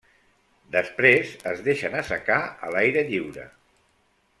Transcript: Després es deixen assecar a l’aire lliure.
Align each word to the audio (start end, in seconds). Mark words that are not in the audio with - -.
Després 0.75 1.35
es 1.53 1.63
deixen 1.69 2.01
assecar 2.01 2.41
a 2.69 2.75
l’aire 2.77 3.09
lliure. 3.13 3.51